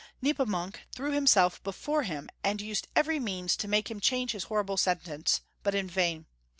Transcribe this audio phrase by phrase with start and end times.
[0.19, 4.45] Ne pomuk threw himself before him, and used every means to make him change his
[4.45, 6.25] horrible sentence, but m vain.